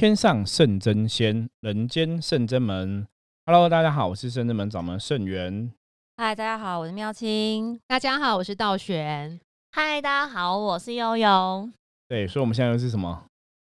[0.00, 3.06] 天上圣真仙，人间圣真门。
[3.44, 5.70] Hello，大家好，我是圣真门掌门圣元。
[6.16, 7.78] 嗨，大家好，我是妙清。
[7.86, 9.38] 大家好，我是道玄。
[9.72, 11.70] 嗨，大家好，我是悠悠。
[12.08, 13.26] 对，所以我们现在又是什么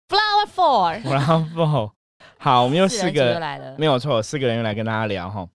[0.09, 1.01] Flower Four。
[1.01, 1.91] ？Flower Four。
[2.39, 5.47] 好，我们又四四人又个，来了，没有错，四个人又来跟大家聊哈。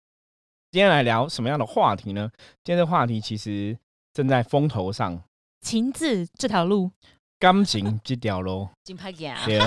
[0.70, 2.30] 今天来聊什么样的话题呢？
[2.64, 3.76] 今天的话题其实
[4.14, 5.22] 正在风头上，
[5.60, 6.90] 情字这条路，
[7.42, 8.68] 感情这条路。
[8.84, 9.36] 金牌奖。
[9.44, 9.58] 对，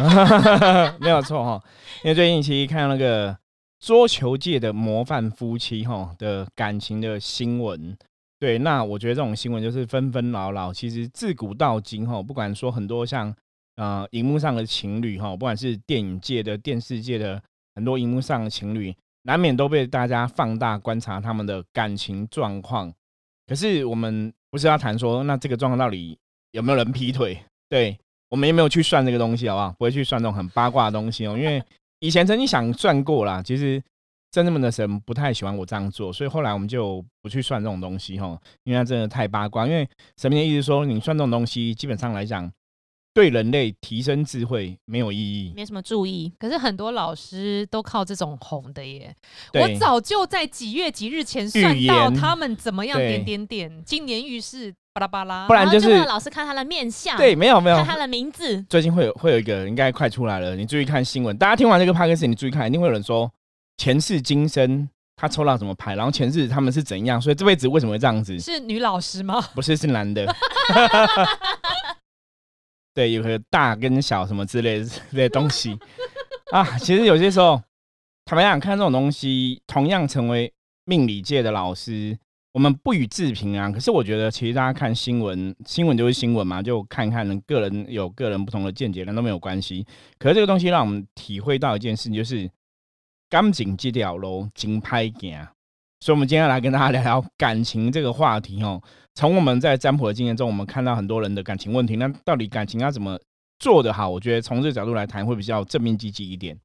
[1.02, 1.62] 没有错哈。
[2.06, 3.38] 因为最近其实看到那个
[3.82, 7.94] 桌球界的模范夫妻哈的感情的新闻，
[8.40, 10.74] 对，那我觉得这种新闻就是纷纷扰扰。
[10.74, 13.36] 其实自古到今哈，不管说很多像
[13.76, 17.42] 呃荧幕上的情侣哈，不管是电影界的、电视界的
[17.76, 22.94] 很多荧幕上的情侣，难免都被大家放大观察他们的感情状况。
[23.46, 26.18] 可是我们不是要谈说，那这个状况到底
[26.52, 27.38] 有没有人劈腿？
[27.70, 27.98] 对，
[28.30, 29.76] 我们也没有去算这个东西，好不好？
[29.78, 31.62] 不会去算这种很八卦的东西哦，因为
[32.00, 33.82] 以前曾经想算过啦，其实
[34.32, 39.66] 真正的神不太喜欢我这样做，所以后来我们就不去算这种东西哈，因为它真的太八卦。
[39.66, 42.52] 因为神明的意思说，你算这种东西，基本上来讲，
[43.16, 45.54] 对人类提升智慧没有意义。
[45.56, 49.16] 没什么注意，可是很多老师都靠这种红的耶。
[49.54, 61.38] 我早就在几月几日前算到他们怎么样对点点点，今年运势巴拉巴拉，不然就是老师看他的面相，对，，没有没有看，他的名字，最近会有会有一个应该快出来了，你注意看新闻。
[61.38, 63.32] 大家听完这个 p c a s 你注意看，一定会有人说
[63.78, 68.38] 前世今生他抽到什么牌，然后前世他们是怎样，所以这辈子为什么会这样子？
[68.42, 69.42] 是女老师吗？
[69.56, 70.26] 不是，是男的。
[72.96, 74.82] 对，有个大跟小什么之类
[75.12, 75.78] 的东西
[76.52, 76.64] 啊。
[76.80, 77.62] 其实有些时候，
[78.24, 80.52] 坦白讲，看这种东西，同样成为
[80.86, 82.18] 命理界的老师，
[82.54, 83.70] 我们不予置评啊。
[83.70, 89.86] 可是我觉得，其实大家看新闻，新闻就是新闻嘛，就看看个人有个人不同的见解，那都没有关系。
[90.18, 92.50] 可是这个东西让我们体会到一件事情，就是
[93.30, 95.46] 感情这条路真歹行。
[96.06, 98.80] 所以，我们今天要来跟大家聊聊感情这个话题哦。
[99.16, 103.20] 从我们在占卜的经验中，我们看到很多人的感情问题，那到底感情要怎么
[103.58, 104.08] 做的好？
[104.08, 106.56] 我觉得从这个角度来谈，会比较正面积极一点。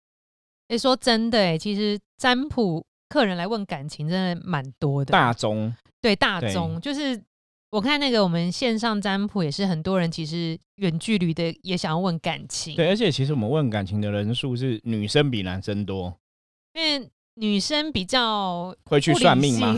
[0.69, 5.11] 哎、说真的，哎，其实占卜客人来问感情真的蛮多的。
[5.11, 7.19] 大宗对大对众，就是
[7.71, 16.15] 我看那个我们线上占卜也是很多人其实远距离的也想要问感情，对，而且其实我们问感情的人数是女生比男生多，
[16.75, 19.75] 因为女生比较会去算命吗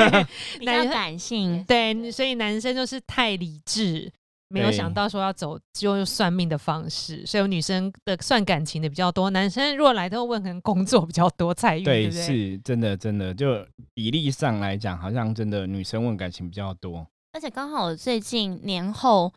[0.58, 4.10] 比较感性，对，所以男生就是太理智，
[4.48, 12.22] 没有想到说要走就用算命的方式，所以女生的算感情的比较多，男生如果来都问可能工作比较多，财运对对，不对？
[12.22, 17.06] 是真的，真的，就比例上来讲，好像真的女生问感情比较多。
[17.34, 19.32] 而且刚好最近年后。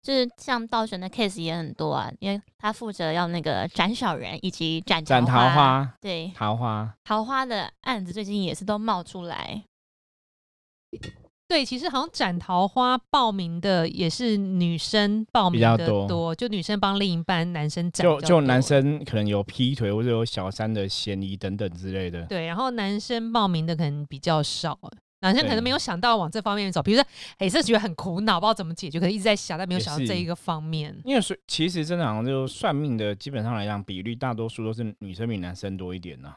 [0.00, 9.64] 就是像道玄的 case 也很多啊，因为他负责要那个斩小人以及斩斩桃花，花，对桃花，桃花的案子最近也是都冒出来，
[11.48, 22.24] 对，其实好像斩桃花报名的也是女生报名的比较多多，就女生帮另一半，男生斩就就男生可能有劈腿或者有小三的嫌疑等等之类的。
[22.26, 24.78] 对，然后男生报名的可能比较少，
[25.20, 27.06] 男生可能没有想到往这方面走，比如说，
[27.38, 30.96] 哎，这觉得很苦恼，不知道怎么解决，可能一直在想，但没有想到这一个方面。
[31.04, 36.34] 因为是其实真的好像就算命的，基本上来讲比率大多数都是女生比男生多一点呐、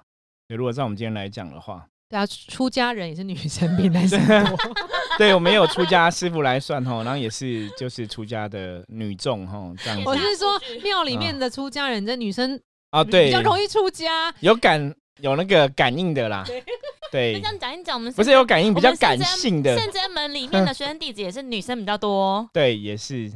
[0.48, 4.58] 对，如果在我们今天来讲的话，对啊，出家人也是女生比男生多。
[5.18, 12.60] 对我们有出家师傅来算哈，然后也是就是出家的女众哈这样子我是说，庙里面的出家人，这女生
[12.90, 14.34] 啊，对，比较容易出家。
[14.40, 16.44] 有感有那个感应的啦，
[17.12, 23.32] 那对这，样讲一讲，我们不是有感应比较感性的，圣真门里面的学生弟子也是女生比较多，对，也是，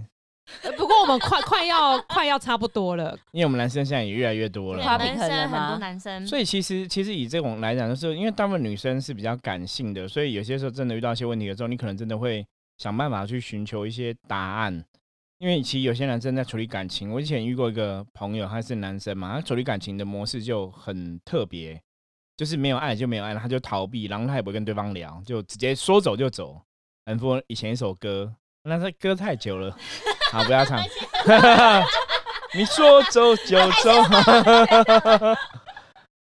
[0.64, 12.46] 呃不过我们快快要快要差不多了，因为我们男生现在也越来越多了，男跨平衡了生很多男生，所以其实其实以这种来讲，就是因为大部分女生是比较感性的，所以有些时候真的遇到一些问题的时候，你可能真的会
[12.78, 14.84] 想办法去寻求一些答案。
[15.38, 21.80] 因为其实有些男生在处理感情，我以前遇过一个朋友，他是男生嘛，他处理感情的模式就很特别，
[22.38, 26.62] 就是没有爱就没有爱，他就逃避，然后他也不会跟对方聊，就直接说走就走。
[27.06, 28.34] 很符合以前一首歌，
[28.64, 29.76] 那这歌太久了，
[30.32, 30.82] 好不要唱。
[32.56, 33.92] 你说走就走，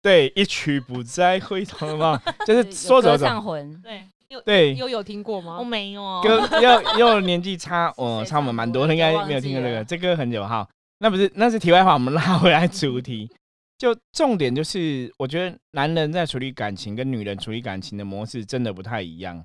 [0.01, 3.27] 对，一去不再回头嘛，就是说走走。
[3.27, 5.65] 上魂，对，有对，又有听过吗我？
[5.65, 9.75] 没有， 歌又又年纪差，哦，差我们唱蛮多应该没有听过这个。
[9.75, 10.67] 了这歌很久哈，
[10.99, 13.31] 那不是那是题外话，我们拉回来主题。
[13.83, 19.45] 就重点就是，我觉得男人在处理感情跟女人处理感情的模式真的不太一样。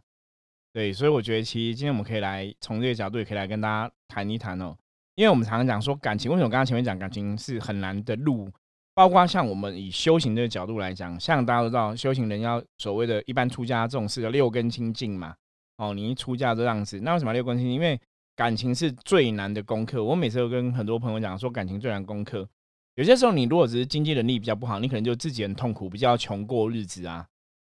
[0.71, 4.77] 对，所以我觉得其实今天我们可以来从这个角度，也可以来跟大家谈一谈哦。
[5.15, 8.47] 因为我们常常讲说感情，为什么刚刚前面讲感情是很难的路，
[8.93, 15.33] 包括像我们以修行的角度来讲，像大家都知道，修行人要所谓的一般出家这种事的六根清净嘛。
[15.77, 17.73] 哦，你一出家这样子，那为什么六根清净？
[17.73, 17.99] 因为
[18.35, 20.03] 感情是最难的功课。
[20.03, 22.47] 我每次都跟很多朋友讲说，感情最难功课。
[22.97, 27.23] 有些时候，你如果只是经济能力比较不好，你可能就自己很痛苦，比较穷过日子啊。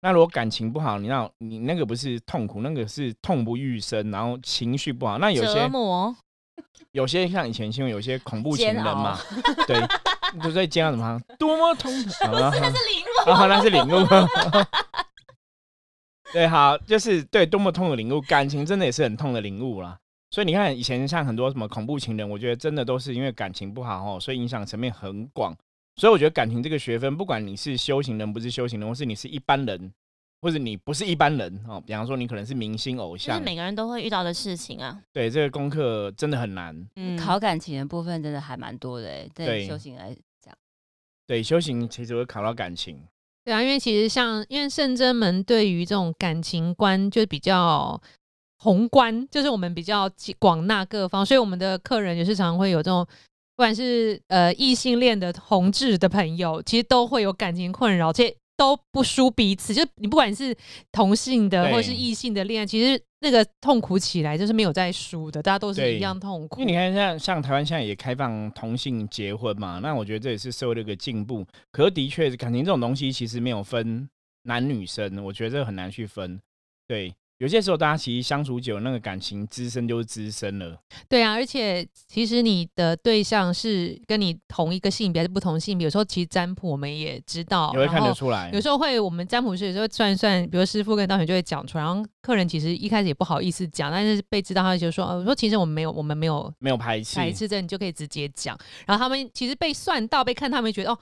[0.01, 5.17] 那如果感情不好，你那，你那个不是痛苦，那个是痛不欲生，然后情绪不好。
[5.17, 5.67] 那有些，
[6.91, 9.17] 有些像以前新闻，有些恐怖情人嘛，
[9.65, 9.81] 对，
[10.43, 11.19] 都在煎熬什么？
[11.39, 12.09] 多么痛苦！
[12.21, 14.07] 那是领悟，啊，那是领悟。
[16.31, 19.97] 对，好，就是对多么痛的领悟，感情真的也是很痛的领悟啦。
[20.35, 25.55] 所以你看，以前像很多什么恐怖情人，我觉得真的都是因为感情不好哦，所以影响层面很广。
[25.95, 29.93] 所以我觉得感情这个学分，不管你是修行人不是修行人，或是你是一般人，
[30.41, 35.01] 或者你不是一般人哦，比方说你可能是明星偶像，是每个人都会遇到的事情啊。
[35.13, 36.85] 对，这个功课真的很难。
[36.97, 40.53] 嗯，考感情的部分真的还蛮多的哎，对修行来讲，
[41.25, 43.01] 对修行其实会考到感情。
[43.45, 48.01] 对啊，因为其实像因为圣真门对于这种感情观就比较
[48.65, 50.09] 宏观，就是我们比较
[50.39, 53.05] 广纳各方，所以我们的客人也是常常会有这种，
[53.55, 59.73] 不管是呃异性恋的同志的朋友，其实都会有感情困扰，这都不输彼此。
[59.73, 60.55] 就你不管是
[60.91, 63.01] 同性的或是异性的恋爱，其实。
[63.21, 66.61] 那个痛苦起来就是没有在输的，大家都是一样痛苦。
[66.61, 71.43] 因为你看，像像台湾现在也开放同性结婚嘛，那我觉得这也是社会的一个进步。
[71.71, 74.07] 可是的确，感情这种东西其实没有分
[74.43, 76.39] 男女生，我觉得这很难去分。
[76.87, 77.11] 对。
[77.37, 80.79] 有些时候，大家其实相处久，那个感情滋生就是滋生了。
[81.09, 88.49] 对啊，而且其实你的对象是跟你同一个性别还是不同性别，有时候其实占卜我们也知道，也会看得出来。
[88.53, 98.57] 有时候会，我们占卜师有时候算一算，比如师傅跟道玄就会讲出来，然后客人其实一开始也不好意思讲，但是被知道他就说：“我说其实我们没有，我们没有没有排斥排斥，这你就可以直接讲。”
[98.87, 100.97] 然后他们其实被算到被看，他们觉得哦，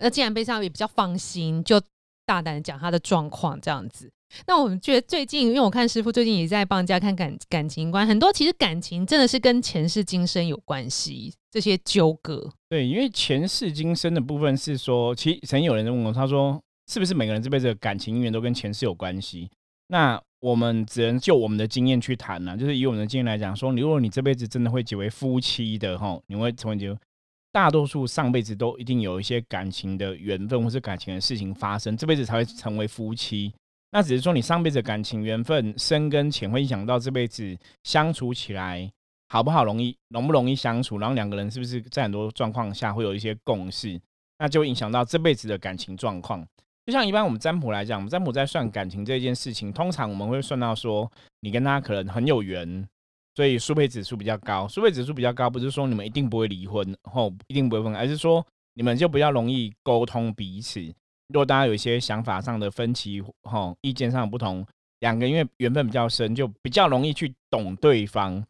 [0.00, 1.80] 那既然被上也比较放心，就
[2.26, 4.10] 大胆的讲他的状况这样子。
[4.46, 12.50] 那我们觉得最近，因为我看师傅最近也在帮人家看感感情观，很多其实感情真的是跟前世今生有关系，这些纠葛。
[12.68, 19.48] 对，因为前世今生的部分是说，其实曾有人问我，他说是不是每个人这辈子的感情姻缘都跟前世有关系？
[19.88, 26.96] 那我们只能就我们的经验去谈了，就是以我们的经验来讲，说如果你这辈子真的会结为夫妻的哈，你会成为结，
[27.52, 33.52] 大多数上辈子都一定有一些感情的缘分或是感情的事情发生，这辈子才会成为夫妻。
[33.94, 38.90] 那只是说，你上辈子感情缘分深跟浅，会影响到这辈子相处起来
[39.28, 44.00] 好不好，容易容不容易相处，然后两个人是不是在很多状况下会有一些共识，
[44.38, 46.42] 那就影响到这辈子的感情状况。
[46.86, 51.10] 就像一般我们占卜来讲，我们占卜在算感情这件事情，通常我们会算到说，
[51.40, 52.88] 你跟他可能很有缘，
[53.36, 54.66] 所以速配指数比较高。
[54.66, 60.80] 速配指数比较高，不是说你们一定不会离婚，后一定不会分，而是说你们就比较容易沟通彼此。
[61.32, 64.64] 如果大家有一些想法上的分歧，哈，意见上不同，
[65.00, 68.44] 两个因为缘分比较深，就比较容易去懂对方。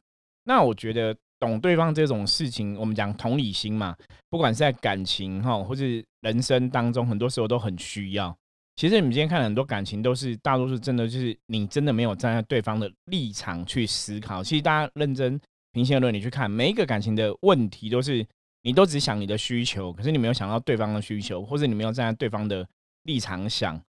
[0.45, 3.97] 那我觉得懂对方这种事情，我们讲同理心嘛，
[4.29, 8.37] 不管是在感情哈，或是人生当中，很多时候都很需要。
[8.75, 14.43] 其实你们今天看很多感情，都是大多数真的就是你真的没有站在对方的立场去思考。
[14.43, 15.41] 其实大家认真
[15.73, 18.27] 平心而论，你去看每一个感情的问题，都是。
[18.63, 22.67] 你都只想你的需求，可是你没有想到对方的需求，或者你没有站在对方的
[23.03, 23.81] 立场想，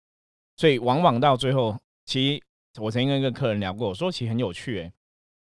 [0.57, 4.91] 所以往往到最后，其实我曾经跟一个客人聊过，我说其实很有趣，诶，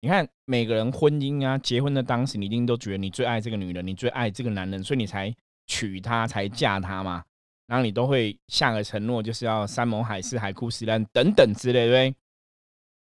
[0.01, 5.33] 你看每个人婚姻啊，结婚的当时，你一定都觉得你最爱这个女人，你最爱这个男人，所以你才
[5.65, 7.23] 娶她，才嫁她嘛，
[7.67, 12.15] 然后你都会下个承诺，就是要山盟海誓、海枯石烂等等之类，对不对？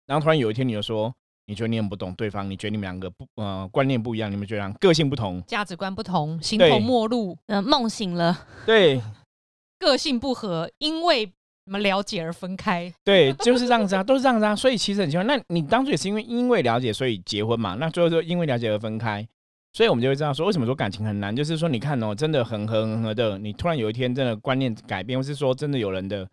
[0.07, 1.15] 然后突然有一天，你就说。
[1.47, 2.49] 你觉得你很不懂对方？
[2.49, 4.31] 你觉得你们两个不呃观念不一样？
[4.31, 7.37] 你们觉得个性不同、价值观不同、形同陌路？
[7.47, 8.47] 呃，梦醒了。
[8.65, 9.01] 对，
[9.79, 12.93] 个性不合，因为什么了解而分开？
[13.05, 14.57] 对，就是这样子啊，都是这样子啊。
[14.57, 17.75] 所以其实很奇怪，那你当初也是因为因为了解所以结婚嘛？
[17.75, 19.27] 那最后就因为了解而分开，
[19.73, 21.35] 所以我们就会知道说，为什么说感情很难？
[21.35, 26.27] 就是说，你看哦，真的很合很合的，你突然有一天真的观念改变，或是说真的有人的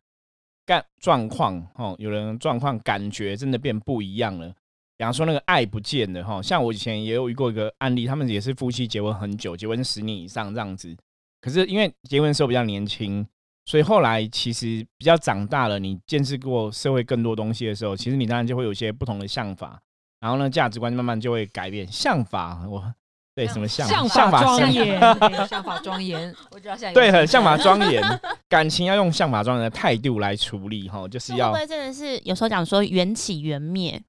[0.66, 4.54] 干状况哦，有人状况感觉真的变不一样了。
[5.02, 10.96] 比方说那个爱不见了哈，像我以前也有遇过一个案例，他们也是夫妻结婚很久，结婚十年以上这样子。
[11.42, 13.26] 可是因为结婚的时候比较年轻，
[13.66, 19.82] 所以后来其实比较长大了，你见识过社会更多东西的时候，其实你当然就会有一些不同的想法，
[20.20, 21.88] 然后呢价值观慢慢就会改变。
[21.88, 22.94] 想法，我
[23.34, 25.00] 对什么想想法庄严，
[25.50, 28.04] 想法庄严，我知道下对，很想法庄严，
[28.48, 31.52] 感情要用想法庄严的态度来处理哈，就是要。
[31.52, 34.00] 会不会真的是有时候讲说缘起缘灭？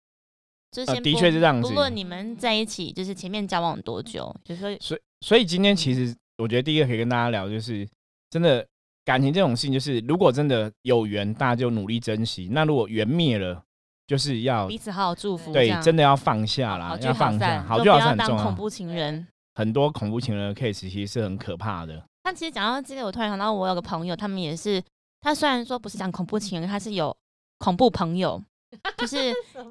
[0.86, 1.68] 呃，的确是这样子。
[1.68, 7.86] 不论你们在一起，就是前面交往多久，就说，所以，所以今天其实我觉得第一个可以跟大家聊，就是
[8.30, 8.66] 真的
[9.04, 13.62] 感情这种事情，就是如果真的有缘，大家就努力珍惜；那如果缘灭了，
[14.06, 15.52] 就是要彼此好好祝福。
[15.52, 18.44] 对，真的要放下啦，要放下，好聚好散很重要。
[18.44, 22.02] 恐怖情人，很多恐怖情人的 case 其实是很可怕的。
[22.22, 24.82] 但其实讲到这个，我突然想到，我有个朋友，他们也是，
[25.20, 27.14] 他虽然说不是讲恐怖情人，他是有
[27.58, 28.42] 恐怖朋友，
[28.98, 29.16] 就是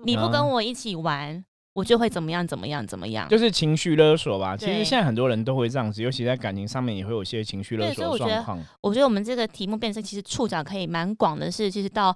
[0.04, 1.44] 你不跟我一起玩。
[1.74, 4.58] 我就会怎么样怎么样怎么样，就是情绪勒索吧。
[4.58, 8.60] 其实现在很多人都会这样子，尤其在感情上面也会有些情绪勒索状况。
[8.82, 12.14] 我觉得我们这个题目变成其实触角可以蛮广的，是其实到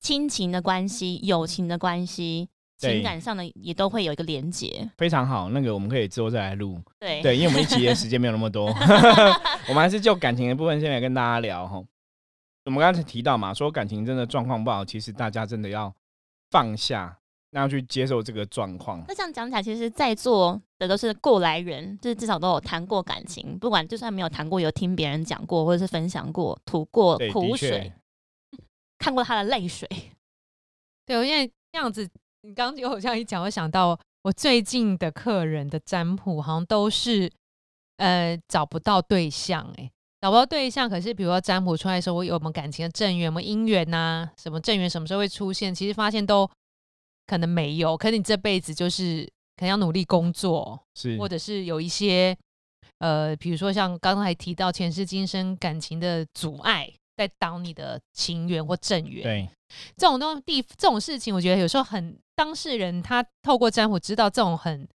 [0.00, 2.46] 亲情的关系、友情的关系、
[2.76, 4.86] 情感上的也都会有一个连结。
[4.98, 6.78] 非常好，那个我们可以之后再来录。
[6.98, 8.66] 对对，因为我们一集的时间没有那么多，
[9.66, 11.82] 我们还是就感情的部分先来跟大家聊哈。
[12.66, 15.90] 我们刚才提到嘛，说感情真的状况不好，其实大家真的要
[16.50, 17.16] 放下。
[17.52, 19.02] 那要去接受这个状况。
[19.08, 27.92] 那这样讲起来，其实在座的都是过来人，就是至少都有谈过感情，不管就算没有谈过，有听别人讲过，或者是分享过，吐过苦水，
[29.00, 29.88] 看过他的泪水。
[31.04, 32.08] 对，因为这样子，
[32.42, 37.28] 你刚刚有这样一讲，我想到我最近的客人的占卜，好像都是
[37.96, 39.90] 呃找不到对象，哎，
[40.20, 40.88] 找不到对象。
[40.88, 45.74] 可是比如说占卜出来的时候，我有没有感情的正缘，什么姻缘呐，什么正缘什么时候会出现？
[45.74, 46.50] 其实发现都。
[47.26, 49.22] 可能没有，可能你这辈子就是
[49.54, 52.36] 可能要努力工作，是，或者是有一些
[52.98, 59.22] 呃，比如说像刚才提到前世今生感情的阻碍，在挡你的情缘或正缘。
[59.22, 59.48] 对，
[59.96, 64.88] 这种东地这种事情，我觉得有时候很当事人他透过占卜知道这种很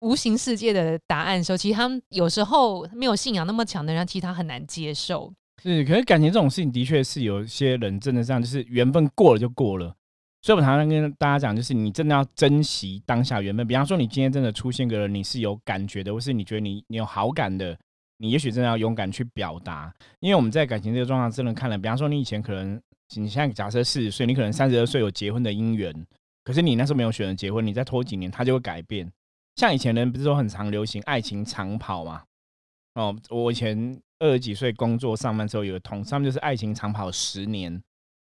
[0.00, 5.32] 无形世界的答案的时候，其实他们有时候没有信仰那么强的人，其实他很难接受。
[5.62, 9.94] 是，可是感情这种事情的确是有些人真的这样，就是缘分过了就过了。
[10.40, 13.66] 所以我常常跟大家讲，就是你真的要珍惜当下缘分。
[13.66, 17.76] 比方说，你今天真的出现个人，你是有感觉的，或是你觉得你你有好感的，
[18.18, 19.92] 你也许真的要勇敢去表达。
[20.20, 22.80] 因为我们在感情这个状况真的看了，比方说你以前可能
[23.16, 25.92] 你现在假设四十岁，你可能三十二岁有结婚的姻缘，
[26.44, 29.10] 可是你那时候没有选择结婚，你再拖几年，他就会改变。
[29.58, 32.22] 像以前人不是说很常流行爱情长跑嘛？
[32.94, 37.82] 哦，我以前二十几岁工作上班时候有个同事，他们就是爱情长跑十年。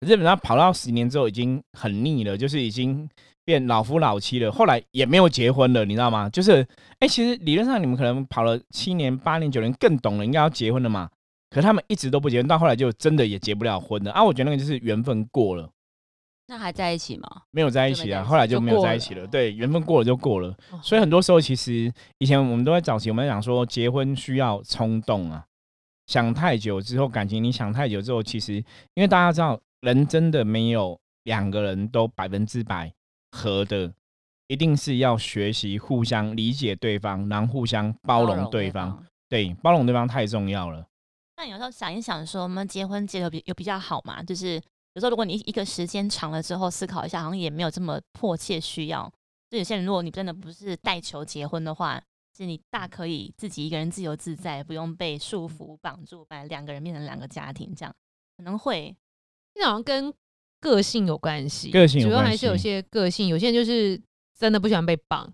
[0.07, 3.05] 基本上跑到十年之后已经很腻了，就是已经
[3.43, 4.49] 变老夫老妻了。
[4.49, 6.29] 后来也没有结婚了，你知道吗？
[6.29, 6.65] 就是，
[6.99, 11.09] 哎，其实理论上你们可能跑了七年、八年、九年，更懂了，应该要结婚了嘛。
[11.49, 14.23] 可他们一直都不结婚，到后来就真的也结不了婚了啊！
[14.23, 15.69] 我觉得那个就是缘分过了。
[16.49, 17.29] 那还在一起吗？
[17.51, 19.25] 没有在一起啊，后来就没有在一起了。
[19.27, 20.53] 对，缘分过了就过了。
[20.83, 25.45] 所以很多时候，其实以前我们都在早期，我们讲说结婚需要冲动啊，
[26.07, 28.55] 想太久之后，感情你想太久之后，其实
[28.95, 29.57] 因为大家知道。
[29.81, 32.91] 人真的没有两个人都百分之百
[33.31, 33.93] 合的，
[34.47, 39.01] 一定是要学习互相理解对方，然后互相包容对方。
[39.29, 40.85] 对，包容对方太重要了。
[41.37, 44.21] 那有时候想一想，说我们结婚结的比有比较好嘛？
[44.21, 44.61] 就是
[44.93, 49.11] 有时候如果你一个时间长了之后思考一下，好像也没有这么迫切需要。
[49.49, 52.01] 就有些人，如果你真的不是带球结婚的话，
[52.37, 57.93] 是你大可以自己一个人自由自在，不用被束缚绑住，把两个人变成两个家庭这样，
[58.37, 58.95] 可能会。
[59.61, 60.13] 好像跟
[60.61, 63.27] 个性有关系，个性主要还是有些个性。
[63.27, 64.01] 有些人就是
[64.37, 65.29] 真的不喜欢被绑，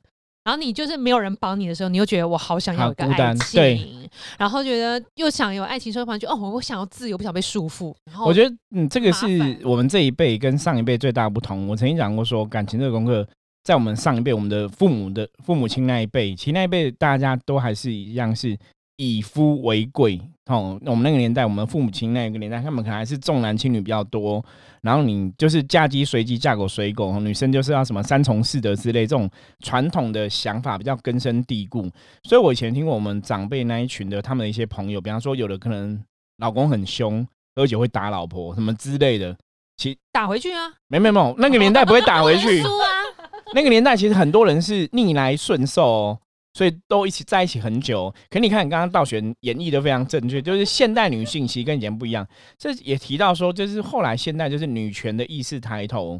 [0.45, 7.93] 然后你就是没有人帮你的时候，你又觉得我好想要一个爱情，然后觉得又想有爱情生活，就哦，我想要自由，不想被束缚。
[8.05, 11.67] 然后我觉得，嗯，这个是我们这一辈跟上一辈最大的不同。
[11.67, 13.27] 我曾经讲过，说感情这个功课，
[13.63, 18.57] 在我们上一辈，我们的父母的父母亲那一辈，其实那一辈大家都还是一样是。
[18.97, 24.43] 以夫为贵，哦，我们那个年代，我们父母亲那个年代，他们可能还是重男轻女比较多。
[24.81, 31.89] 然后你就是嫁鸡随鸡，嫁狗随狗，女生就是要什么三从四德之类，这种传统的想法比较根深蒂固。
[32.23, 35.99] 所以我以前听过我们长辈那一群的他们的一些朋友，比方说有的可能
[36.37, 39.35] 老公很凶，喝酒会打老婆什么之类的，
[39.75, 40.71] 其打回去啊？
[40.87, 42.61] 没没没，那个年代不会打回去。
[43.55, 45.83] 那个年代其实很多人是逆来顺受。
[45.83, 46.19] 哦。
[46.55, 52.25] 所以都一起在一起很久，可你看你刚刚道玄演绎的非常正确，就是现代女性其实跟以前不一样。
[52.57, 56.17] 这也提到说，就是后来现代就是女权的意识抬头，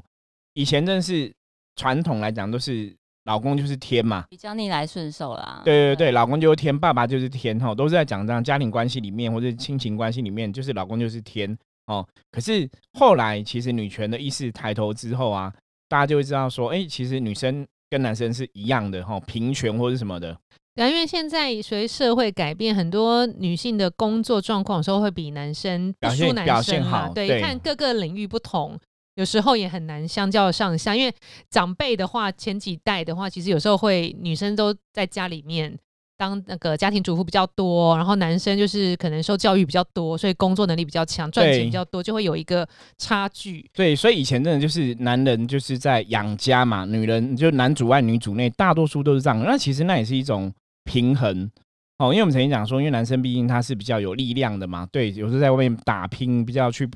[0.53, 1.31] 以前真的是
[1.77, 5.61] 传统来讲都是老公就是天嘛，比较逆来顺受啦。
[5.63, 12.05] 对对对，老公就是天，爸爸就是天哈，都是在讲这样家庭关系里面或者亲情关系里面，就是老公就是天哦。
[12.29, 15.53] 可是后来其实女权的意识抬头之后啊，
[15.87, 17.65] 大家就会知道说，哎，其实女生。
[17.95, 20.37] 跟男生是一样的哈，平权或者什么的。
[20.75, 27.13] 对，因为现在随社会改变，很多女性的工作状况有时候会比男生表现表现好。
[27.13, 28.77] 对，看各个领域不同，
[29.15, 30.93] 有时候也很难相较上下。
[30.93, 31.15] 因为
[31.49, 35.79] 长辈的话，前几代的话，其实有时候会女生都在家里面
[36.17, 42.67] 当那个家庭主妇比较多，然后男生就是可能受教育比较多，所以工作能力比较强，赚钱比较多，就会有一个
[42.97, 43.69] 差距。
[43.73, 49.43] 对，所以以前真的就是男人就是在养家嘛，女人就男主外女主内，大多数都是这样。
[49.43, 50.51] 那其实那也是一种
[50.85, 51.51] 平衡
[51.97, 56.89] 哦，因为我们曾经讲说，因为男生毕竟他是比较有力量的嘛，对，有时候在外面打拼，比较去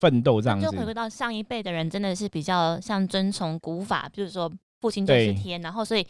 [0.00, 0.66] 奋斗这样子。
[0.66, 6.06] 就回归到上一辈的人，真的是比较像遵从古法，就是说父亲就是天，然后所以。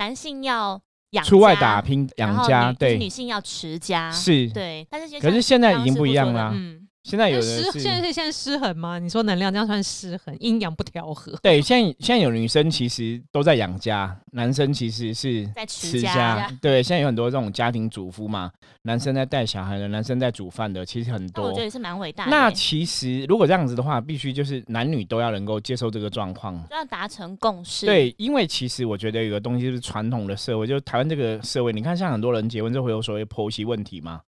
[0.00, 4.86] 男性要养出外打拼养家，对，女性要持家，是，对。
[4.90, 6.87] 但是可是现在已经不一样了，嗯。
[7.08, 8.98] 现在有失，现在是现在失衡吗？
[8.98, 11.32] 你说能量这样算失衡，阴阳不调和。
[11.42, 16.54] 对，现在现在有女生其实都在养家，男生其实是在持家。
[16.60, 18.50] 对，现在有很多这种家庭主妇嘛，
[18.82, 21.46] 男生在带小孩的，男生在煮饭的，其实很多。
[21.46, 22.30] 我觉得也是蛮伟大的。
[22.30, 27.86] 那其实如果这样子的话，必须就是男女都要能够接受这个状况，要达成共识。
[27.86, 34.20] 对，因为其实我觉得有个东西是传统的社会，就是台湾这个社会，你看像很多人结婚就会有所谓婆媳问题嘛。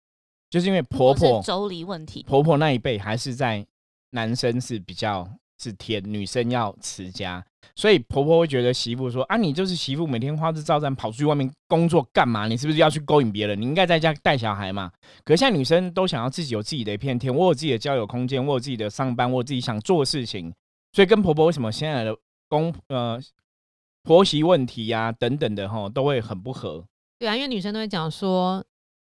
[0.51, 3.67] 就是因为婆婆妯娌问题，婆婆那一辈还是在
[4.11, 5.29] 男生是比较
[5.61, 12.47] 是天，女生要持家，所以婆婆会觉得媳妇说啊，你就是媳妇，每天花枝招展跑出去外面工作干嘛？
[12.47, 13.61] 你是不是要去勾引别人？
[13.61, 14.91] 你应该在家带小孩嘛。
[15.25, 20.55] 可是现在女生都想要自己有自己的一片天，我有自己的交友空间，我有自己的上班，我有自己想做的事情，
[20.93, 22.17] 所以跟婆婆为什么现在的
[22.49, 23.21] 公呃
[24.05, 26.83] 婆媳问题呀等等的哈都会很不合。
[27.19, 28.65] 对啊，因为女生都会讲说。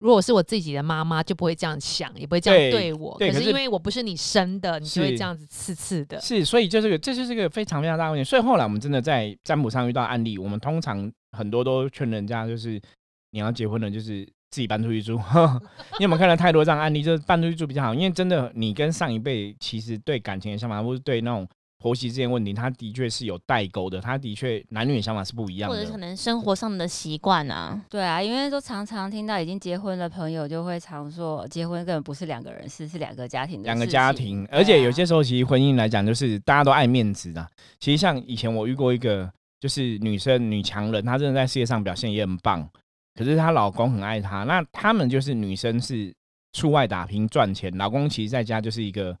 [0.01, 3.15] 如果是我自己的妈妈，就不会这样想，也不会这样对我。
[3.19, 6.19] 可是因为我不是你生的，你就会这样子刺刺的。
[6.19, 8.23] 是，所以就是个，这就是个非常非常大问题。
[8.23, 12.81] 所以后来我们真的在占卜上遇到案例，我们通常很多都劝人家，就是
[13.29, 15.19] 你要结婚了，就是自己搬出去住。
[15.99, 17.93] 你有没有看到太多这样案例，就是搬出去住比较好。
[17.93, 21.47] 因为真的，你跟上一辈其实对感情的想法，或是对那种。
[21.81, 37.45] 婆媳之间问题，他的确是有代沟的，他的确男女的想法是不一样的，或者可能生活上的习惯啊，对啊，因为都常常听到已经结婚的朋友就会常说，结婚根本不是两个人事，是两个家庭的两个家庭，而且有些时候其实婚姻来讲，就是大家都爱面子的。
[37.79, 39.27] 其实像以前我遇过一个，
[39.59, 42.69] 就是女生女强人，她真的在事业上表现也很棒，
[43.15, 46.13] 可是她老公很爱她，那他们就是女生是
[46.53, 49.17] 出外打拼赚钱，老公其实在家就是一个。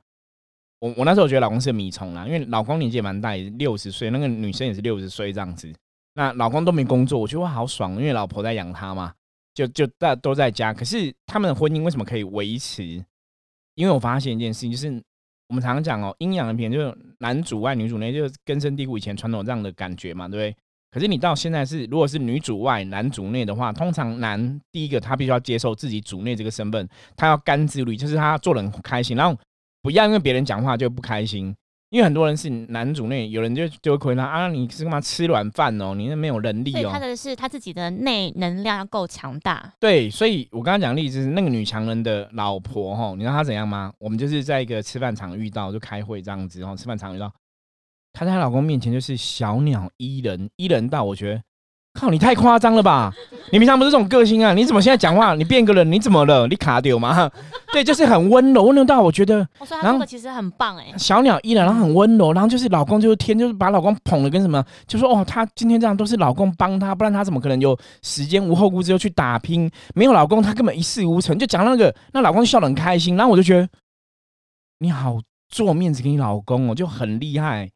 [0.81, 5.71] 我我那时候觉得老公是米虫啦，因为老公年纪也蛮大，六十岁，那个女生也是六十岁这样子。
[6.15, 9.13] 那老公都没工作，我觉得好爽，因为老婆在养他嘛，
[9.53, 10.73] 就就大都在家。
[10.73, 12.83] 可是他们的婚姻为什么可以维持？
[13.75, 14.87] 因为我发现一件事情，就是
[15.49, 20.57] 我们常常讲哦，阴阳的片就是男主外女主内，就是根深蒂固以前传统这样的感觉嘛，对不对？
[20.89, 29.39] 可是你到现在是，如果是女主外男主内的话，通常男第一个他必须要接受自己主内这个身份，他要甘之律，就是他做人开心，然后。
[29.81, 31.55] 不要因为别人讲话就不开心，
[31.89, 35.95] 因为很多人是男主内，有人就就会亏他啊，你是干嘛吃软饭哦？
[35.95, 36.89] 你那没有能力哦。
[36.91, 39.73] 他的是他自己的内能量要够强大。
[39.79, 43.91] 对，所以我刚刚讲例子是那个女强人的老婆哈，你知道她怎样吗？
[43.97, 47.33] 我们就是在一个吃饭场遇到，就开会这样子，然后吃饭场遇到，
[48.13, 51.41] 她在她老公面前就是小鸟依人，依人到我觉得。
[51.93, 53.13] 靠，你太夸张了吧！
[53.51, 54.53] 你平常不是这种个性啊？
[54.53, 55.35] 你怎么现在讲话？
[55.35, 55.91] 你变个人？
[55.91, 56.47] 你怎么了？
[56.47, 57.29] 你卡丢吗？
[57.73, 59.45] 对，就是很温柔，温柔到我觉得。
[59.59, 60.93] 我说他其实很棒哎。
[60.97, 69.69] 小鸟依人，然后很温柔，然后就是老公就是天，就是把老公捧的跟什么，就说哦，他今天这样都是老公帮他，不然他怎么可能有时间无后顾之忧去打拼？
[69.93, 71.37] 没有老公，他根本一事无成。
[71.37, 73.67] 就讲那个，那老公笑得很开心，然后我就觉得
[74.79, 77.69] 你好做面子给你老公哦，就很厉害。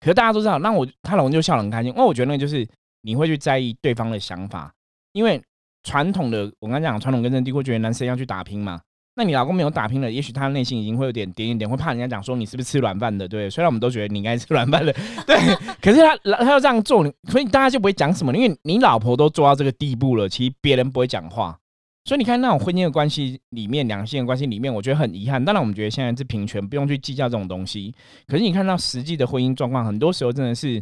[0.00, 2.66] 可是大家都知道，那我她老公就笑得很开心，因为我觉得那个就是。
[3.02, 4.72] 你会去在意对方的想法，
[5.12, 5.42] 因为
[5.82, 8.80] 传统的我刚讲传统根深蒂固，觉得男生要去打拼嘛。
[9.14, 13.50] 那你老公没有打拼了，也许他内心已经会有点点点点，会怕人家讲说你是不是吃软饭的，对。
[13.50, 14.92] 虽然我们都觉得你应该吃软饭的，
[15.26, 15.36] 对。
[15.82, 21.58] 可是他他要这样做，所以大家就不会讲什么，因为你老婆都做到这个地步了，其实别人不会讲话。
[22.04, 25.44] 所以你看那种婚姻的关系里面，两性的关系里面，我觉得很遗憾。
[25.44, 27.92] 当然，我们觉得现在是平权，不用去计较这种东西。
[28.26, 30.80] 可是你看到实际的婚姻状况，很多时候真的是。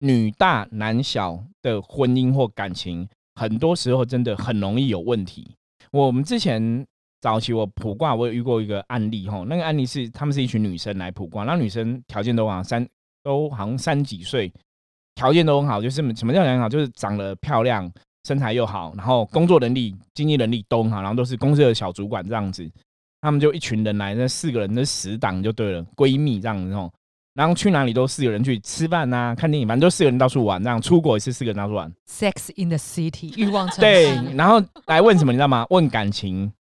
[0.00, 5.54] 女大男小的婚姻或感情，很多时候真的很容易有问题。
[5.92, 6.86] 我们之前
[7.20, 12.88] 早期我卜卦，我有遇过一个案例哈，那个案例是他们是一群女生来卜卦，那女生条件都好像，三
[13.22, 14.52] 都好像三几岁，
[15.14, 17.90] 条件都很好，就是什么叫很好，就是长得漂亮，
[18.24, 22.66] 身材又好，然后工作能力、经济能力都很好，然后都是公司的小主管这样子。
[23.20, 26.90] 他们就一群人来，那四个人的死党就对了，闺蜜这样子哦。
[27.40, 30.62] 然后去哪里都四个人去吃饭呐，看电影，反正都四个人到处玩。
[30.62, 31.90] 这样出国也是四个人到处玩。
[32.06, 33.80] Sex in the city，欲望城市。
[33.80, 35.64] 对，然后来问什么，你知道吗？
[35.70, 36.52] 问感情。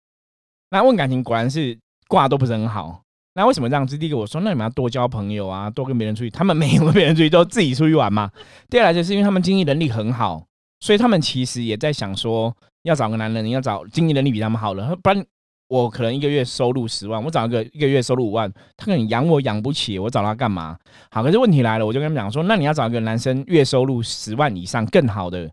[0.70, 3.02] 那问感情果然是挂都不是很好。
[3.34, 3.98] 那为什么这样子？
[3.98, 6.30] 第一个我说，那你们要多交朋友啊，多跟别人出去。
[6.30, 8.32] 他们没有跟别人出去，都自己出去玩嘛。
[8.70, 10.46] 第二来就是因为他们经济能力很好，
[10.80, 15.26] 所以他们其实也在想说，要找个男人，你要找经济能力比他们好的，不然
[15.70, 20.78] 我可能一个月收入十万，我找一个一个月收入五万，他可能养我养不起，我找他干嘛？
[21.12, 25.50] 好，可是问题来了，我就跟他们讲说，那你要找一个男生月收入十万以上更好的，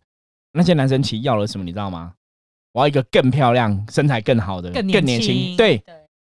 [0.55, 2.15] 那些男生其实要了什么，你知道吗？
[2.73, 5.79] 我要一个更漂亮、身材更好的、更年年轻，对。
[5.79, 5.95] 对，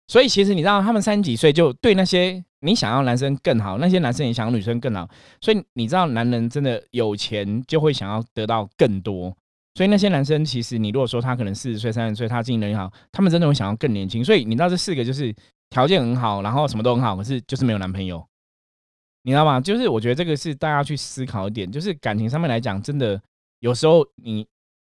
[0.08, 5.08] 所以其实你知道，他们三十几岁就对那些你想要男生更好，那些男生也想要女生更好。
[5.40, 9.34] 所以你知道，男人真的有钱就会想要得到更多。
[9.74, 14.24] 所以那些男生其实，你如果说他可能四十岁、三十岁，他经营能力好，他们真的会想要更年轻。
[14.24, 15.34] 所以你知道，这四个就是
[15.70, 18.26] 条件很好，然后什么都很好，可是就是没有男朋友。
[19.22, 19.60] 你知道吗？
[19.60, 23.20] 就是我觉得这个是大家去思考一点，就是感情上面来讲，真的
[23.60, 24.46] 有时候你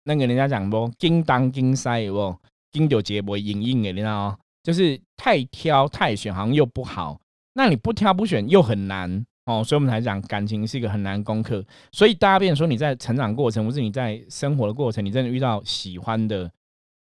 [0.03, 2.35] 那个人家讲不，金当金塞不，
[2.71, 4.37] 金就结不硬硬的，你知道吗？
[4.63, 7.19] 就是太挑太选，好像又不好。
[7.53, 11.65] 那你不挑不选又很难哦，所以我们才讲感情是一个很难攻克。
[11.91, 16.51] 所以大家变成说你在成长过程，或是你在生活的过程，你真的遇到喜欢的，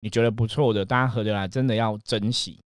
[0.02, 2.60] 你觉得不错的，大家合得来，真的要珍惜。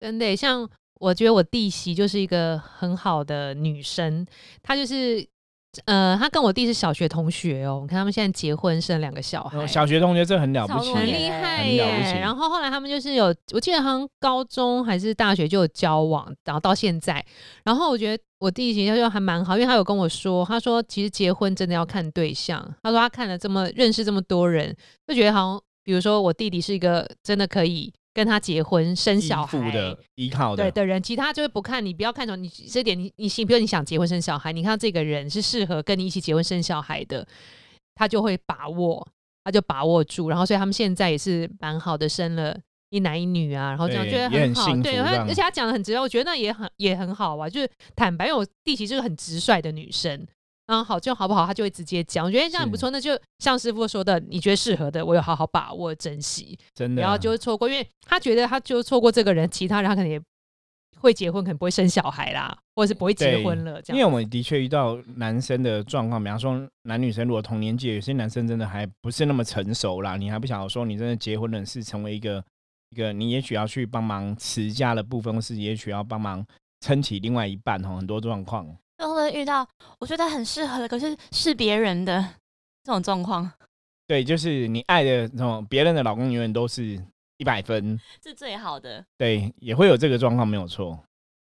[0.00, 4.26] 真的，像我觉得我弟媳就是一个很好的女生，
[4.62, 5.26] 她就是
[5.84, 7.80] 呃，他跟我弟是小学同学哦。
[7.82, 12.20] 你看他们现在结婚生两个小孩，哦小学同学这很了不起，很厉害很了不起耶。
[12.20, 17.24] 然后后来他们就是有，我记得好像高中还是大学就有交往，然后到现在。
[17.64, 22.60] 然后我觉得我弟媳就还蛮好，因为他有跟我说，他说其实结婚真的要看对象。
[22.82, 24.74] 他说他看了这么认识这么多人，
[25.06, 37.28] 就觉得好像比如说我弟弟是一个真的可以跟他结婚生小孩的依靠的，对的人，其他就是不看你，不要看重你这点，你你心，比如你想结婚生小孩，你看到这个人是适合跟你一起结婚生小孩的，
[37.94, 39.06] 他就会把握，
[39.44, 50.26] 他就把握住，然后所以他们现在也是蛮好的，生了一男一女啊，然后这样对觉得很好对，而且他讲的很直接，我觉得那也很也很好啊，就是坦白，我弟媳是个很直率的女生。
[50.66, 52.26] 嗯，好就好不好，他就会直接讲。
[52.26, 56.58] 我觉得这样很不错，那就像师傅说的，你觉得适合的，我有好好把握珍惜。
[56.74, 57.02] 真的。
[57.02, 60.20] 然后就会错过，因为他觉得他就错过这个人，其他人他可能也
[60.98, 63.80] 会结婚，可能不会生小孩啦，或者是不会结婚了。
[63.80, 72.42] 这样因为，我们的确遇到男生的状况，比方说男女生如果同年纪，有些男生真的还不是那么成熟啦，你还不晓得说你真的结婚了是成为一个
[72.90, 76.44] 一个，你也许要去帮忙持家的部分，或是也许要帮忙
[76.80, 78.76] 撑起另外一半哦，很多状况。
[78.98, 79.66] 就会遇到
[79.98, 82.22] 我觉得很适合的，可是是别人的
[82.82, 83.50] 这种状况
[84.06, 87.02] 对，就是你爱的那种别人的老公，永远都是
[87.38, 88.00] 一百分。
[88.22, 89.04] 是最好的。
[89.18, 91.02] 对，也会有这个状况，没有错。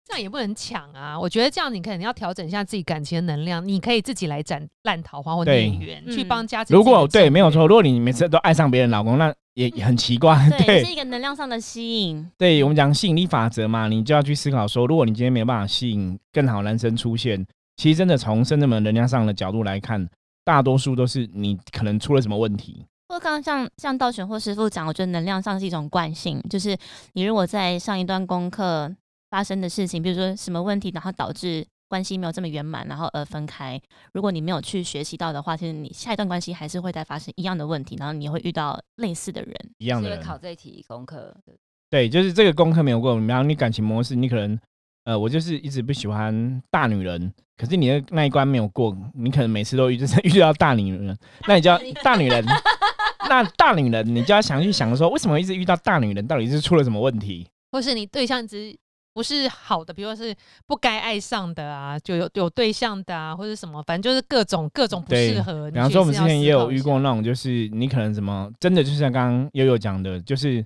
[0.07, 1.19] 这样也不能抢啊。
[1.19, 6.75] 我觉得这样你可能要调整一下自己感情的能量，你可以自己来斩烂桃花或对孽缘，去嗯帮加持。
[6.75, 10.37] 如果对，没有错。，如果你每次都爱上别人老公，那也也很奇怪。
[10.59, 12.31] 对，对是一个能量上的吸引。
[12.39, 20.09] 对，我们讲吸引力法则嘛，你就要去思考说，如果你今天没有办法吸引更好男生出现，其实真的从深圳门能量上的角度来看，
[20.45, 22.85] 大多数都是你可能出了什么问题。
[23.09, 26.75] 或刚刚像像道玄或师傅讲，我觉得能量上是一种惯性，就是
[27.13, 28.91] 你如果在上一段功课
[29.33, 33.81] 发生的事情，比如说什么问题，然后导致关系没有这么圆满，然后而分开，
[34.13, 39.55] 如果你没有去学习到的话，其实你下一段关系还是会再发生一样的问题，然后你会遇到类似的人。
[39.79, 41.55] 一样的人，考这一题功课，对
[41.89, 44.59] 对，就是这个功课没有过，然后你感情模式，你可能
[45.05, 51.17] 呃，我就是一直不喜欢大女人，可是你的那一关没有过，你可能每次都遇就是 遇到大女人，
[51.49, 52.45] 那你就要大女人，
[53.31, 57.49] 那大女人你就要想去想说，为什么一直遇到大女人，到底是出了什么问题？
[57.71, 58.77] 或是你对象只
[59.13, 60.35] 不是好的，比如说是
[60.67, 65.71] 不该爱上的啊，就有有对象的啊，或者什么，反正就是各种各种不适合。
[65.71, 66.93] 比方说，我们之前也有遇过。
[66.93, 70.63] 过那种，就是你可能什么，真的就像刚刚悠悠讲的，就是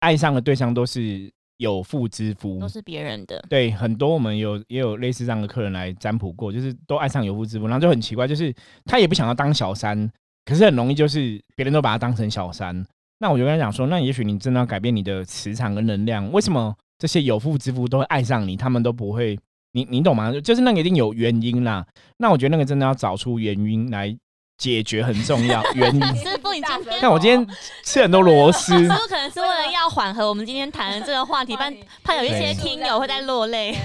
[0.00, 8.52] 爱上的对象都是有妇之夫都，是别人的，对，很多我们有也有类似这样的客人来占卜过，就是都爱上有妇之夫，然后就很奇怪，就是
[8.84, 10.10] 他也不想要当小三，
[10.44, 12.84] 可是很容易就是别人都把他当成小三。
[13.18, 19.36] 那我就跟他讲说，那也许你真的要改变你的磁场跟能量，为什么这些有妇之夫都会爱上你，他们都不会？
[19.72, 20.32] 你你懂吗？
[20.40, 21.84] 就是那个一定有原因啦。
[22.18, 24.16] 那我觉得那个真的要找出原因来
[24.56, 25.60] 解决很重要。
[25.74, 26.00] 原因。
[26.14, 27.44] 师傅，你今天看我今天
[27.82, 33.76] 吃很多螺丝，师傅可能是为了要缓和我们今天谈的这个话题，但怕有一些对听友会在落泪。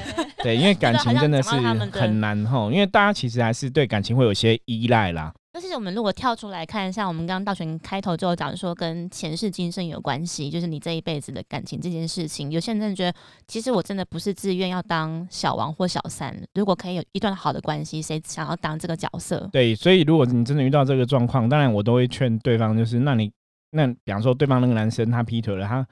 [0.44, 1.50] 对，因为感情真的是
[1.90, 5.34] 很难吼，因为大家其实还是对感情会有些依赖啦。
[5.60, 13.18] 但是我们如果跳出来看，像我们刚刚道玄开头就有讲说跟前世今生有关系，就是你这一辈子的感情这件事情，有些人真的觉得，
[13.48, 19.50] 其实我真的不是自愿要当小王或小三，如果可以有一段好的关系，谁想要当这个角色？
[19.52, 23.32] 对，所以如果你真的遇到这个状况，当然我都会劝对方，就是那你
[23.72, 25.84] 那比方说对方那个男生他劈腿了，他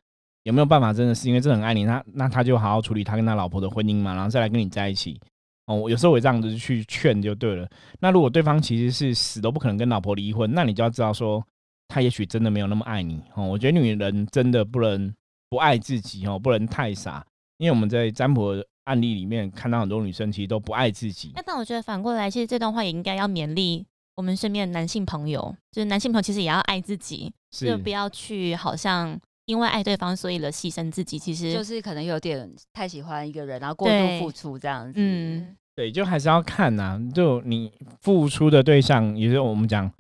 [0.44, 5.20] 有没有办法真的是因为真的很爱你，那那他就好好处理他跟他老婆的婚姻嘛，然后再来跟你在一起。
[5.68, 7.68] 哦，我有时候我这样子去劝就对了。
[8.00, 11.44] 那如果对方其实是死都不可能跟老婆离婚，那你就要知道说，
[11.88, 13.46] 他也许真的没有那么爱你哦。
[13.48, 15.14] 我觉得女人真的不能
[15.50, 17.26] 不爱自己哦，不能太傻，
[17.58, 21.42] 因为我们在占卜案例里面看到很多女生其实都不爱自己那。
[21.46, 31.18] 但我觉得反过来，其实这段话也应该要勉励我们身边的男性朋友，就是男性朋友其实也要爱自己，就不要去好像因为爱对方所以了牺牲自己。
[31.18, 34.94] 其实就是可能有点太喜欢一个人，然后过度付出这样子。
[34.98, 37.70] 嗯对，就还是要看呐、就你
[38.02, 39.92] 付出的对象，也就是我们讲，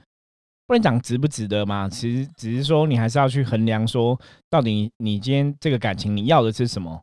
[0.67, 1.89] 不能讲值不值得嘛。
[1.89, 4.17] 其实只是说，你还是要去衡量说，
[4.49, 7.01] 到底你今天这个感情你要的是什么，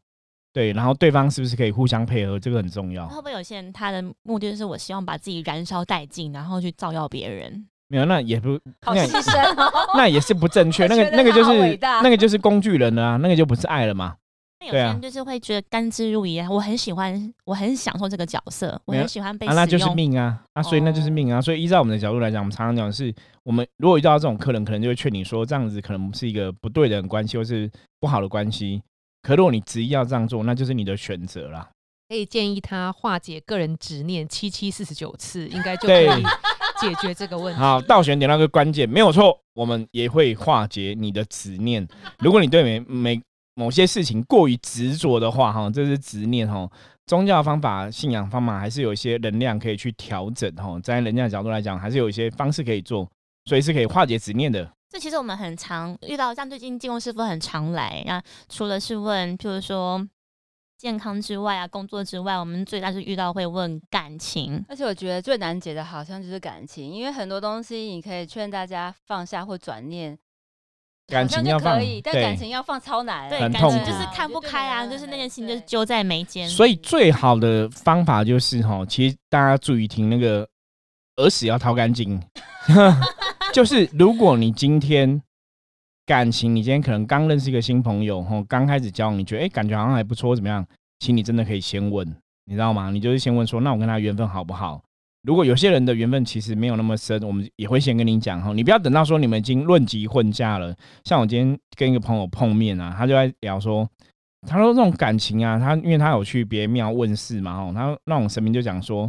[0.55, 3.17] 对，然后对方是不是可以互相配合，这个很重要会。
[3.17, 7.67] 不会有些人他的目的就是我希望把自己燃烧殆尽，然后去照耀别人？
[7.93, 9.71] 没有，那也不，那好牺牲哦。
[9.95, 10.87] 那也是不正确。
[10.87, 14.17] 那个那个就是那个就是工具人了啊，那个就不是爱了嘛。
[14.61, 19.95] 那有对啊些人就是会觉得甘之如饴啊，我很喜欢，我很享受这个角色，我很喜欢被啊，那就是。
[19.95, 21.39] 命啊，啊，所以那就是命啊。
[21.39, 28.81] 所以依照我们的角度来讲，我们常常讲的是，我们如果遇到这种客人，可能就会劝你说，这样子可能是一个不对的关系，或是不好的关系。
[29.23, 31.69] 可如果你执意要这样做，那就是你的选择啦。
[32.09, 36.07] 可以建议他化解个人执念七七四十九次，应该就可以
[36.83, 37.59] 解决这个问题。
[37.59, 41.87] 好，道玄点到一个关键，没有错，我们也会化解你的执念。
[42.19, 43.23] 如果你对每每
[43.55, 46.69] 某些事情过于执着的话，哈，这是执念哈。
[47.07, 50.79] 宗教方法、信仰方法还是有一些能量可以去调整哈。
[50.83, 53.09] 在人家的角度来讲，还是有一些方式可以做，
[53.47, 54.71] 所以是可以化解执念的。
[54.89, 60.07] 这其实我们很常遇到，像最近进攻师傅很常来，那除了是问，譬如说
[60.83, 64.65] 健康之外啊，工作之外，我们最大是遇到会问感情。
[64.69, 70.19] 而且我觉得最难解的好像就是感情，因为很多东西你可以劝大家放下或转念，
[71.07, 73.31] 感情要放可以，但感情要放超难。
[73.31, 76.49] 对，感情就是看不开啊，就是那件事情就是揪在眉间。
[76.49, 80.49] 所以最好的方法就是哈，其实大家注意听那个
[81.19, 82.21] 耳屎要掏干净，
[83.55, 85.23] 就是如果你今天
[86.05, 90.67] 感情，你今天可能刚认识一个新朋友，吼，刚开始交往，你觉得哎、诶感觉好像还不错，怎么样？
[90.99, 92.07] 其实你真的可以先问，
[92.47, 92.91] 你知道吗？
[92.91, 94.83] 你就是先问说，那我跟他缘分好不好？
[95.23, 100.75] 如果有些人的缘分其实没有那么深，我们也会先跟你讲哈，你不要等到说你们已经论及婚嫁了。
[101.05, 103.89] 像我今天跟一个朋友碰面啊，他就在聊说，
[104.49, 109.09] 他说这种感情啊，他因为他有去别庙问事嘛，吼，他那种神明就讲说，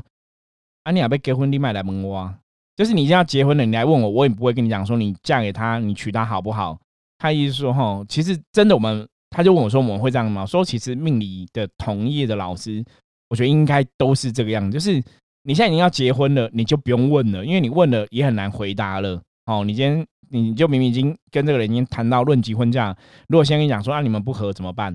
[0.84, 2.32] 啊，你要被结婚，你买来问我，
[2.76, 6.80] 就是你已经要结婚了，你来问我，我也不会跟你讲说你嫁给他，你娶她好不好？
[7.20, 10.46] 他意思说，吼，其实真的我们，他就问我说，我们会这样吗？
[10.46, 12.84] 说其实命理的同业的老师，
[13.30, 15.02] 我觉得应该都是这个样，就是
[15.44, 19.22] 你现在已经要结婚了，你就不用问了，因为你问了也很难回答了。
[19.46, 22.96] 哦，你今天你就明明已经跟这个人已经谈到论及婚嫁，
[23.28, 24.94] 如果先跟你讲说啊你们不合怎么办？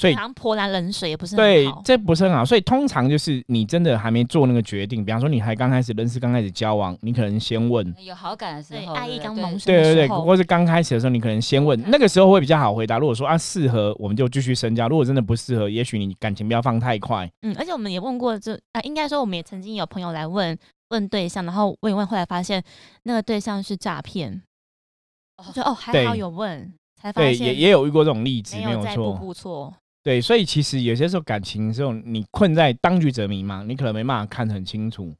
[0.00, 1.82] 所以好像泼冷冷水也不是对很好，。
[1.84, 2.42] 这不是很好。
[2.42, 7.94] 所以通常就是你真的还没做那个决定，比方说你还刚开始认识、刚开始交往，你可能先问。
[8.02, 12.98] 有好感的时候，对爱意不对刚萌生对对对，的时候或是刚开始的时候，你可能先问，那个时候会比较好回答。
[12.98, 17.30] 如果说啊适合，我们就继续深交；如果真的不适合，也许你感情不要放太快。
[17.42, 20.56] 嗯，而且我们也问过这啊，应该说我们也曾经有朋友来问
[20.88, 22.62] 问对象，然后问一问，后来发现
[23.02, 24.42] 那个对象是诈骗。
[25.36, 29.14] 哦就哦，还好有问，才发对，现也也有遇过这种例子，没有错。
[29.14, 29.72] 步错。
[30.02, 35.14] 对，所以其实有些时候感情的时候，你困在当局者迷嘛，你可能没办法看得很清楚，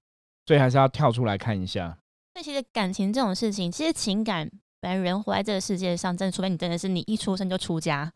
[0.47, 1.97] 所以还是要跳出来看一下。
[2.35, 8.11] 那其实感情这种事情，其实情感本来人活在这个世界上，真的除非你真的是你一出生就出家，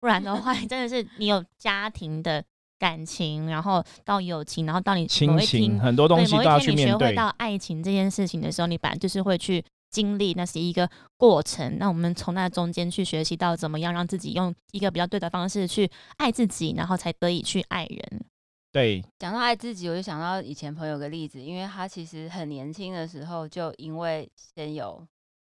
[0.00, 2.44] 不然的话， 你真的是你有家庭的
[2.78, 7.08] 感情，然后到友情，然后到你某亲情很多东西都要某一天你学去面对。
[7.08, 11.78] 会到爱情这件事情的时候，你本来就是会去经历，那是一个过程。
[11.78, 18.24] 那我们从那中间去学习到怎么样让自己用一个比较对的方式去爱自己，然后才得以去爱人。
[18.72, 25.06] 对，讲到爱自己，我就想到以前朋友有个例子，因为他其实很年轻的时候就因为先有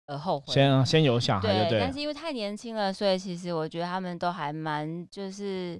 [0.07, 1.79] 而后悔，先先有小孩对。
[1.79, 5.79] 但是因为太年轻了，所以其实我觉得他们都还蛮就是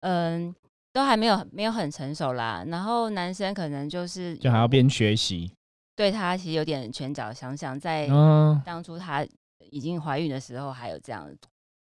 [0.00, 0.54] 嗯。
[0.94, 5.50] 都还没有没有很成熟啦，然后男生可能就是就还要边学习。
[5.94, 9.26] 对他其实有点拳脚相向，在嗯，当初她
[9.70, 11.28] 已经怀孕的时候，还有这样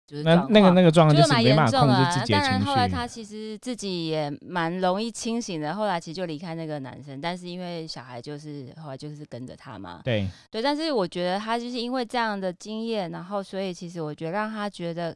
[0.07, 2.25] 就是那那个那个状况就是蛮严重的啊控制自。
[2.27, 3.07] 己的当然，情后来她。
[3.07, 5.73] 其实自己也蛮容易清醒的。
[5.73, 10.61] 后来其实就离开那个男生，但是因为小孩就是后来就是跟着他嘛，对，对。
[10.61, 15.15] 但是我觉得他就是因为这样的经验，然后所以其实我觉得让他觉得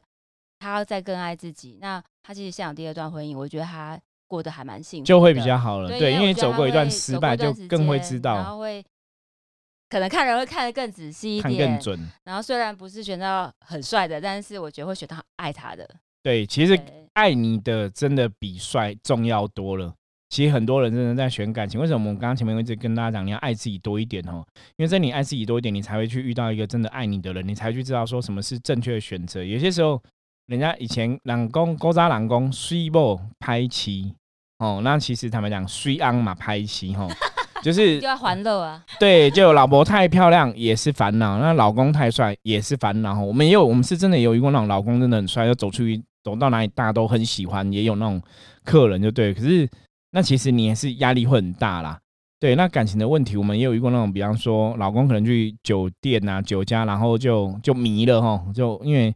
[0.58, 1.78] 他要再更爱自己。
[1.80, 3.96] 那他其实想第二段婚姻，我觉得他
[4.30, 5.88] 过得还蛮幸福，就会比较好了。
[5.88, 8.84] 对，对，因为走过一段失败，就更会知道，后会
[9.88, 12.08] 可能看人会看得更仔细一看点，更准。
[12.22, 15.84] 然后虽然不是选到很帅的，但是我觉得会选到爱他的。
[16.22, 19.92] 对，其实对爱你的真的比帅重要多了。
[20.28, 24.46] 其实很多人真的在选感情，为什么我们刚刚前面一直跟大家讲，你要爱自己多一点哦？
[24.76, 29.42] 因为在你爱自己多一点，你才会去遇到一个真的爱你的人，你才去知道说什么是正确的选择。
[29.44, 30.00] 有些时候，
[30.46, 34.14] 人家以前老公勾渣老公睡不拍妻
[34.60, 37.08] 哦，那其实他们讲虽安嘛拍戏哈，
[37.64, 38.80] 就是就要还乐啊。
[39.00, 43.20] 对，就老婆太漂亮也是烦恼，那老公太帅也是烦恼。
[43.20, 48.22] 我们也有，我们是真的有遇过那种老公真的很帅，要走出去走到哪里大家都很喜欢，也有那种
[48.64, 49.68] 客人就对，可是。
[50.12, 51.96] 那其实你也是压力会很大啦，
[52.40, 52.56] 对。
[52.56, 59.14] 那感情的问题，我们也有遇过那种，比方说老公可能去酒店啊、酒家，然后就就迷了哈，就因为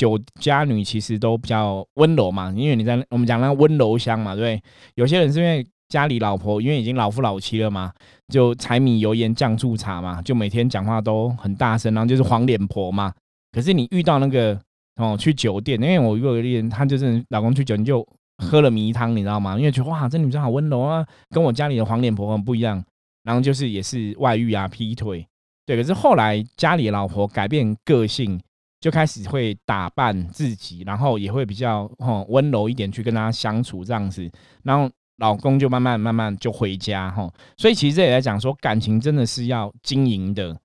[0.00, 4.58] 酒家女其实都比较温柔嘛，因为你在我们讲那个温柔乡嘛，对。
[4.94, 7.92] 有些人是因为家里老婆因为已经老夫老妻了嘛，
[8.32, 13.12] 就柴米油盐酱醋茶嘛，就每天讲话都很大声，然后就是黄脸婆嘛。
[13.52, 14.58] 可是你遇到那个
[14.96, 18.06] 哦去酒店，因为我遇过一个人，他就是老公去酒店就。
[18.42, 19.58] 喝了迷汤，你知道吗？
[19.58, 22.82] 因为觉得哇，这女生好温柔啊，跟我家里的黄脸婆很不一样。
[23.22, 25.26] 然后就是也是外遇啊，劈腿。
[25.66, 28.40] 对，可是后来家里老婆改变个性，
[28.80, 34.30] 就开始会打扮自己，然后也会比较哈温柔一点去跟他相处这样子。
[34.62, 37.30] 然后老公就慢慢慢慢就回家哈。
[37.56, 40.58] 所以其实这也在讲说，感情真的是要经营的。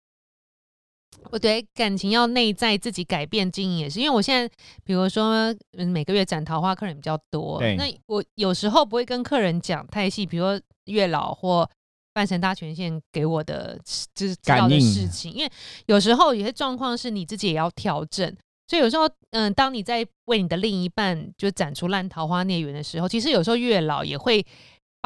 [1.31, 11.67] 我觉得感情要内在自己改变经营也是，因为我现在比如说每个月斩桃花客人比较多，那我有时候不会跟客人讲太细，比如说月老或
[12.15, 13.77] 半神大权限给我的
[14.13, 15.51] 就是知道的事情，因为
[15.87, 18.33] 有时候有些状况是你自己也要调整，
[18.67, 24.45] 所以有时候嗯，当你在为你的另一半就展出烂桃花孽缘的时候，其实有时候月老也会。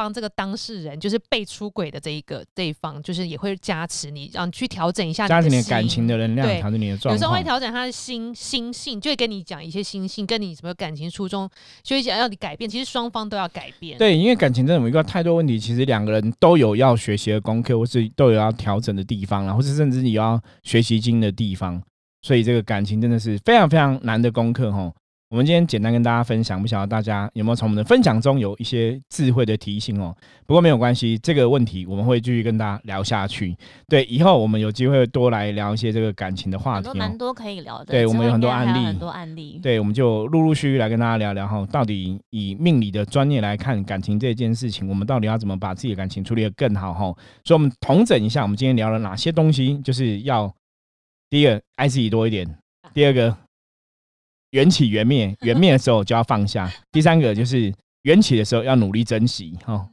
[0.00, 7.14] 帮这个当事人，就是被出轨的这一个这一方，就是也会加持你，让你去调整一下加持你的感情的能量，调整你的状态。
[7.14, 11.46] 有时候会调整他的心心性，就会跟你讲一些心性，跟你什么感情初衷，
[11.84, 13.98] 所以想要你改变，其实双方都要改变。
[13.98, 21.78] 对，因为感情真的有一个太多问题，其实两个人都有要学习的功课，或是都有要调整的地方，然后是甚至你要学习经的地方，
[22.22, 24.90] 所以这个感情真的是非常非常难的功课，哈。
[25.30, 30.12] 我们今天简单跟大家分享，不晓得大家有没有从我们的分享中有一些智慧的提醒哦。
[30.44, 33.56] 不过没有关系，这个问题我们会继续跟大家聊下去。
[33.86, 37.84] 对，以后我们有机会多来聊一些这个感情的话题，蛮多可以聊的。
[37.84, 39.60] 对，我们有很多案例，很多案例。
[39.62, 47.04] 对，我们就陆陆续续来跟大家聊聊哈，到底以命理的专业来看感情这件事情，我们到底要怎么把自己的感情处理得更好哈？
[47.44, 50.52] 所以，我们统整一下，我们今天聊了哪些东西，就是要
[51.28, 52.52] 第一个爱自己多一点，
[52.92, 53.36] 第二个。
[54.50, 56.70] 缘起缘灭，缘灭的时候就要放下。
[56.92, 59.56] 第三个就是缘起的时候要努力珍惜。
[59.64, 59.88] 哈，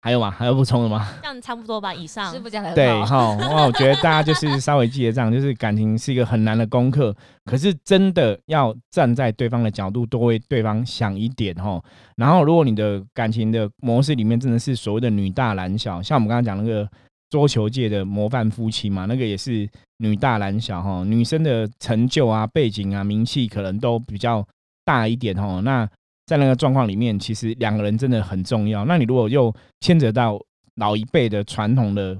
[0.00, 0.30] 还有吗？
[0.30, 1.08] 还有补充的吗？
[1.22, 1.92] 这样差不多吧。
[1.92, 3.34] 以上师傅讲的对哈。
[3.36, 7.14] 哇，我觉得大家就是稍微记得这样，就是感情是一个很难的功课。
[7.44, 11.82] 可是真的要站在对方的角度，多为对方想一点哈。
[12.16, 16.88] 然后，如果你的感情的模式里面真的是所谓的女大男小，像我们刚刚讲那个。
[17.30, 24.46] 桌球界的模范夫妻嘛，那个也是女大男小哈，女生的成就啊、背景啊、名气可能都比较
[24.84, 25.60] 大一点哦。
[25.62, 25.88] 那
[26.26, 28.84] 在那个状况里面，其实两个人真的很重要。
[28.84, 30.40] 那你如果又牵扯到
[30.76, 32.16] 老一辈的传统的。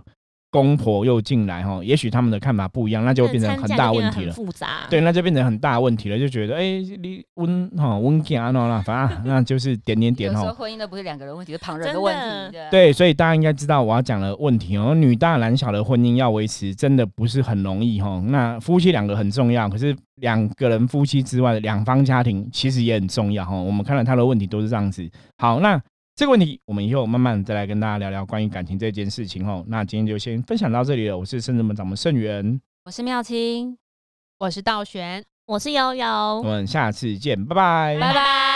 [0.57, 4.33] 公婆又进来哈，也许他们的看法不一样，那就变成很大问题了。
[4.33, 10.39] 复杂，对，那就变成很大问题了，就觉得哎，你温哈温家那那，反正那就是点点点哈。
[10.39, 12.17] 有时候婚姻都不是两个人问题，是旁人的问
[12.51, 12.57] 题。
[12.71, 14.95] 对，所以大家应该知道我要讲的问题哦。
[14.95, 18.23] 女大男小的婚姻要维持，真的不是很容易哈。
[18.27, 23.55] 那夫妻两个很重要，可是两个人夫妻之外的两方家庭其实也很重要哈。
[23.55, 25.07] 我们看了他的问题都是这样子。
[25.39, 25.79] 好，那。
[26.17, 29.63] 这个问题，我们以后慢慢再来跟大家聊聊关于感情这件事情哦。
[29.69, 31.19] 那今天就先分享到这里了。
[31.19, 33.77] 我是圣人门掌门盛元，我是妙清，
[34.39, 36.07] 我是道玄，我是悠悠。
[36.39, 38.56] 我们下次见，拜拜，拜拜。